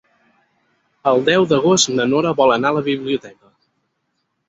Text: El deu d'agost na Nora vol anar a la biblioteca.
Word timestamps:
El 1.11 1.21
deu 1.27 1.45
d'agost 1.53 1.93
na 1.99 2.09
Nora 2.09 2.35
vol 2.43 2.57
anar 2.57 2.75
a 2.75 2.79
la 2.81 2.85
biblioteca. 2.91 3.57